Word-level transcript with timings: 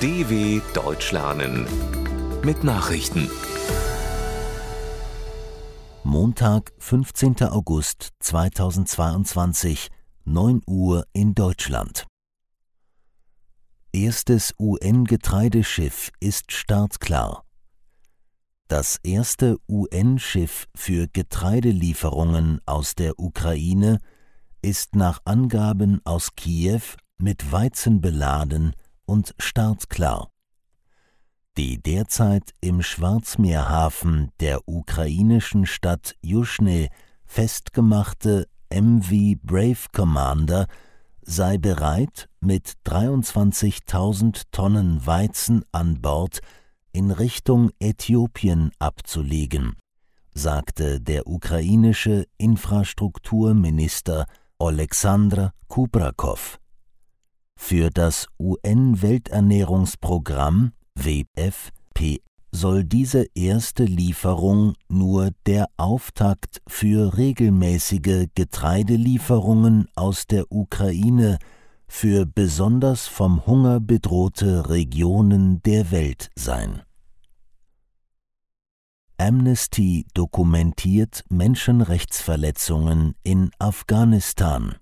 DW 0.00 0.60
Deutsch 0.74 1.10
lernen 1.10 1.66
mit 2.44 2.62
Nachrichten. 2.62 3.28
Montag, 6.04 6.72
15. 6.78 7.42
August 7.42 8.10
2022, 8.20 9.88
9 10.24 10.60
Uhr 10.68 11.04
in 11.12 11.34
Deutschland. 11.34 12.06
Erstes 13.92 14.54
UN-Getreideschiff 14.60 16.12
ist 16.20 16.52
startklar. 16.52 17.44
Das 18.68 19.00
erste 19.02 19.56
UN-Schiff 19.68 20.68
für 20.76 21.08
Getreidelieferungen 21.08 22.60
aus 22.66 22.94
der 22.94 23.18
Ukraine 23.18 23.98
ist 24.62 24.94
nach 24.94 25.22
Angaben 25.24 26.00
aus 26.04 26.36
Kiew 26.36 26.82
mit 27.18 27.50
Weizen 27.50 28.00
beladen 28.00 28.76
und 29.08 29.34
startklar. 29.38 30.30
Die 31.56 31.82
derzeit 31.82 32.52
im 32.60 32.82
Schwarzmeerhafen 32.82 34.30
der 34.38 34.68
ukrainischen 34.68 35.66
Stadt 35.66 36.14
Juschne 36.22 36.88
festgemachte 37.24 38.46
MV 38.70 39.40
Brave 39.42 39.88
Commander 39.92 40.66
sei 41.22 41.58
bereit, 41.58 42.28
mit 42.40 42.74
23.000 42.86 44.44
Tonnen 44.50 45.04
Weizen 45.04 45.64
an 45.72 46.00
Bord 46.00 46.40
in 46.92 47.10
Richtung 47.10 47.70
Äthiopien 47.80 48.70
abzulegen, 48.78 49.76
sagte 50.32 51.00
der 51.00 51.26
ukrainische 51.26 52.26
Infrastrukturminister 52.38 54.26
Oleksandr 54.58 55.52
Kubrakow. 55.68 56.58
Für 57.68 57.90
das 57.90 58.28
UN-Welternährungsprogramm 58.38 60.72
WFP 60.94 62.22
soll 62.50 62.82
diese 62.82 63.26
erste 63.34 63.84
Lieferung 63.84 64.72
nur 64.88 65.32
der 65.44 65.66
Auftakt 65.76 66.62
für 66.66 67.18
regelmäßige 67.18 68.28
Getreidelieferungen 68.34 69.86
aus 69.96 70.26
der 70.26 70.50
Ukraine 70.50 71.38
für 71.86 72.24
besonders 72.24 73.06
vom 73.06 73.44
Hunger 73.44 73.80
bedrohte 73.80 74.70
Regionen 74.70 75.60
der 75.60 75.90
Welt 75.90 76.30
sein. 76.36 76.80
Amnesty 79.18 80.06
dokumentiert 80.14 81.22
Menschenrechtsverletzungen 81.28 83.14
in 83.24 83.50
Afghanistan. 83.58 84.76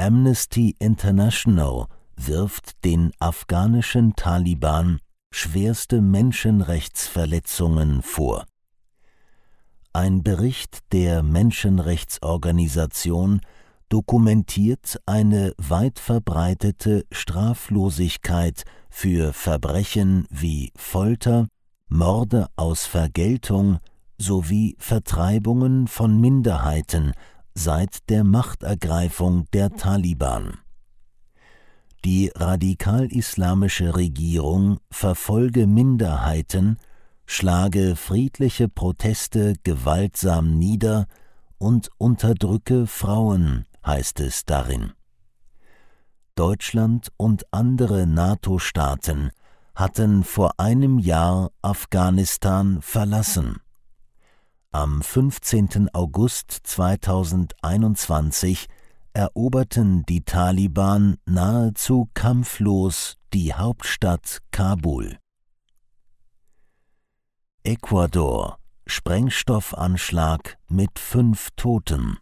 Amnesty 0.00 0.76
International 0.78 1.86
wirft 2.14 2.84
den 2.84 3.10
afghanischen 3.18 4.14
Taliban 4.14 5.00
schwerste 5.32 6.00
Menschenrechtsverletzungen 6.00 8.02
vor. 8.02 8.46
Ein 9.92 10.22
Bericht 10.22 10.78
der 10.92 11.24
Menschenrechtsorganisation 11.24 13.40
dokumentiert 13.88 15.00
eine 15.04 15.52
weit 15.58 15.98
verbreitete 15.98 17.04
Straflosigkeit 17.10 18.62
für 18.90 19.32
Verbrechen 19.32 20.28
wie 20.30 20.70
Folter, 20.76 21.48
Morde 21.88 22.46
aus 22.54 22.86
Vergeltung 22.86 23.80
sowie 24.16 24.76
Vertreibungen 24.78 25.88
von 25.88 26.20
Minderheiten 26.20 27.14
seit 27.58 28.08
der 28.08 28.24
Machtergreifung 28.24 29.46
der 29.52 29.74
Taliban. 29.74 30.58
Die 32.04 32.30
radikal-islamische 32.34 33.96
Regierung 33.96 34.78
verfolge 34.90 35.66
Minderheiten, 35.66 36.78
schlage 37.26 37.96
friedliche 37.96 38.68
Proteste 38.68 39.54
gewaltsam 39.64 40.56
nieder 40.56 41.06
und 41.58 41.90
unterdrücke 41.98 42.86
Frauen, 42.86 43.66
heißt 43.84 44.20
es 44.20 44.44
darin. 44.44 44.92
Deutschland 46.36 47.10
und 47.16 47.52
andere 47.52 48.06
NATO-Staaten 48.06 49.32
hatten 49.74 50.22
vor 50.22 50.52
einem 50.58 51.00
Jahr 51.00 51.50
Afghanistan 51.62 52.80
verlassen. 52.80 53.60
Am 54.70 55.00
15. 55.00 55.88
August 55.94 56.52
2021 56.64 58.66
eroberten 59.14 60.04
die 60.04 60.26
Taliban 60.26 61.16
nahezu 61.24 62.10
kampflos 62.12 63.16
die 63.32 63.54
Hauptstadt 63.54 64.42
Kabul. 64.50 65.16
Ecuador 67.64 68.58
Sprengstoffanschlag 68.86 70.58
mit 70.68 70.98
fünf 70.98 71.48
Toten. 71.56 72.18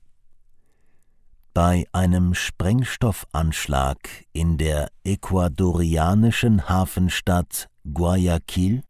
Bei 1.52 1.84
einem 1.90 2.34
Sprengstoffanschlag 2.34 3.98
in 4.32 4.56
der 4.56 4.92
ecuadorianischen 5.02 6.68
Hafenstadt 6.68 7.68
Guayaquil 7.92 8.84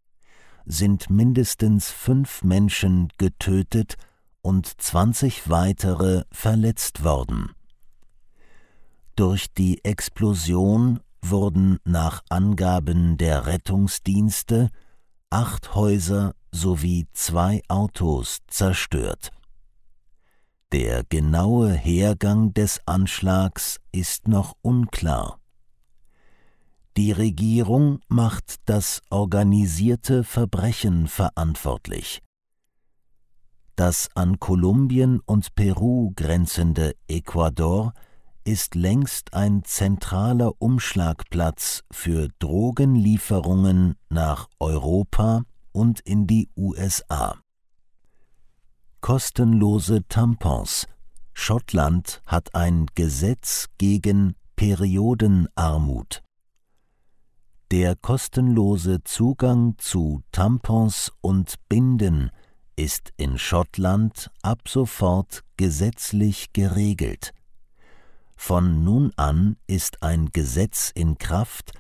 sind 0.67 1.09
mindestens 1.09 1.91
fünf 1.91 2.43
Menschen 2.43 3.09
getötet 3.19 3.95
und 4.43 4.67
20 4.67 5.49
weitere 5.49 6.25
verletzt 6.31 7.05
worden. 7.05 7.53
Durch 9.15 9.53
die 9.55 9.83
Explosion 9.85 11.01
wurden 11.23 11.79
nach 11.85 12.23
Angaben 12.29 13.17
der 13.17 13.47
Rettungsdienste 13.47 14.69
acht 15.31 15.75
Häuser 15.75 16.35
sowie 16.53 17.07
zwei 17.13 17.63
Autos 17.69 18.41
zerstört. 18.49 19.31
Der 20.73 21.05
genaue 21.05 21.73
Hergang 21.73 22.53
des 22.53 22.81
Anschlags 22.87 23.81
ist 23.93 24.29
noch 24.29 24.57
unklar. 24.63 25.39
Die 26.97 27.13
Regierung 27.13 28.01
macht 28.09 28.57
das 28.65 29.03
organisierte 29.11 30.25
Verbrechen 30.25 31.09
verantwortlich. 31.09 32.23
Das 33.75 34.09
an 34.15 34.41
Kolumbien 34.41 35.21
und 35.27 35.55
Peru 35.55 36.13
grenzende 36.17 36.95
Ecuador 37.07 37.93
ist 38.45 38.75
längst 38.75 39.35
ein 39.35 39.63
zentraler 39.65 40.53
Umschlagplatz 40.59 41.83
für 41.91 42.29
Drogenlieferungen 42.39 43.97
nach 44.09 44.49
Europa 44.59 45.43
und 45.73 46.01
in 46.01 46.27
die 46.27 46.49
USA. 46.57 47.37
Kostenlose 49.03 50.09
Tampons. 50.09 50.87
Schottland 51.35 52.23
hat 52.25 52.55
ein 52.55 52.87
Gesetz 52.95 53.67
gegen 53.77 54.35
Periodenarmut. 54.57 56.23
Der 57.73 57.97
kostenlose 57.97 59.03
Zugang 59.03 59.75
zu 59.79 60.23
Tampons 60.31 61.11
und 61.21 61.57
Binden 61.69 62.31
ist 62.77 63.13
in 63.17 63.39
Schottland 63.39 64.31
ab 64.41 64.69
sofort 64.69 65.43
gesetzlich 65.57 66.53
geregelt. 66.53 67.33
Von 68.37 68.85
nun 68.85 69.11
an 69.17 69.57
ist 69.67 70.05
ein 70.05 70.31
Gesetz 70.33 70.93
in 70.95 71.19
Kraft, 71.19 71.73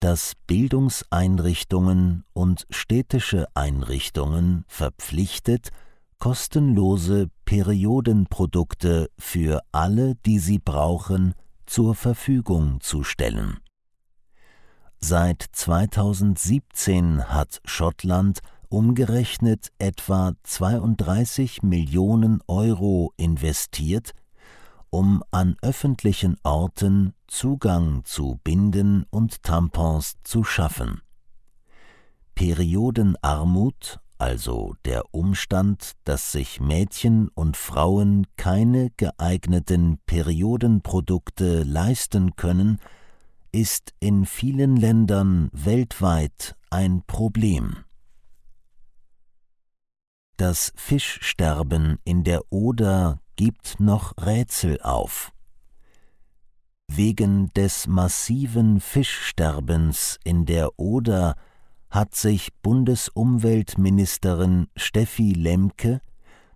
das 0.00 0.32
Bildungseinrichtungen 0.46 2.24
und 2.32 2.66
städtische 2.70 3.46
Einrichtungen 3.52 4.64
verpflichtet, 4.66 5.68
kostenlose 6.18 7.28
Periodenprodukte 7.44 9.10
für 9.18 9.60
alle, 9.72 10.14
die 10.24 10.38
sie 10.38 10.58
brauchen, 10.58 11.34
zur 11.66 11.94
Verfügung 11.94 12.80
zu 12.80 13.04
stellen. 13.04 13.58
Seit 15.06 15.42
2017 15.52 17.28
hat 17.28 17.60
Schottland 17.66 18.38
umgerechnet 18.70 19.68
etwa 19.78 20.32
32 20.44 21.62
Millionen 21.62 22.40
Euro 22.48 23.12
investiert, 23.18 24.14
um 24.88 25.22
an 25.30 25.56
öffentlichen 25.60 26.38
Orten 26.42 27.12
Zugang 27.26 28.06
zu 28.06 28.40
Binden 28.44 29.04
und 29.10 29.42
Tampons 29.42 30.14
zu 30.24 30.42
schaffen. 30.42 31.02
Periodenarmut, 32.34 34.00
also 34.16 34.74
der 34.86 35.14
Umstand, 35.14 35.92
dass 36.04 36.32
sich 36.32 36.62
Mädchen 36.62 37.28
und 37.34 37.58
Frauen 37.58 38.26
keine 38.38 38.88
geeigneten 38.96 39.98
Periodenprodukte 40.06 41.62
leisten 41.62 42.36
können, 42.36 42.78
ist 43.54 43.94
in 44.00 44.26
vielen 44.26 44.76
Ländern 44.76 45.48
weltweit 45.52 46.56
ein 46.70 47.04
Problem. 47.06 47.84
Das 50.36 50.72
Fischsterben 50.74 52.00
in 52.02 52.24
der 52.24 52.40
Oder 52.50 53.20
gibt 53.36 53.78
noch 53.78 54.14
Rätsel 54.18 54.80
auf. 54.82 55.30
Wegen 56.88 57.52
des 57.54 57.86
massiven 57.86 58.80
Fischsterbens 58.80 60.18
in 60.24 60.46
der 60.46 60.76
Oder 60.76 61.36
hat 61.90 62.16
sich 62.16 62.48
Bundesumweltministerin 62.60 64.66
Steffi 64.74 65.32
Lemke 65.32 66.00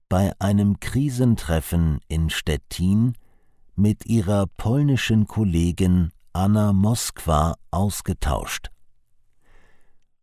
bei 0.09 0.33
einem 0.41 0.81
Krisentreffen 0.81 2.01
in 2.09 2.29
Stettin 2.29 3.13
mit 3.77 4.05
ihrer 4.07 4.49
polnischen 4.49 5.29
Kollegin 5.29 6.11
Anna 6.33 6.73
Moskwa 6.73 7.57
ausgetauscht. 7.71 8.71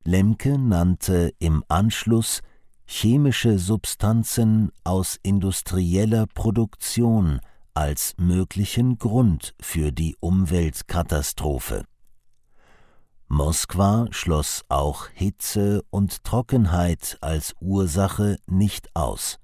Lemke 0.04 0.58
nannte 0.58 1.34
im 1.40 1.64
Anschluss 1.68 2.42
chemische 2.86 3.58
Substanzen 3.58 4.72
aus 4.84 5.18
industrieller 5.24 6.28
Produktion 6.28 7.40
als 7.74 8.14
möglichen 8.18 8.98
Grund 8.98 9.54
für 9.60 9.92
die 9.92 10.16
Umweltkatastrophe. 10.20 11.84
Moskwa 13.28 14.08
schloss 14.12 14.62
auch 14.70 15.08
Hitze 15.14 15.82
und 15.90 16.24
Trockenheit 16.24 17.18
als 17.22 17.56
Ursache 17.60 18.38
nicht 18.46 18.96
aus. 18.96 19.40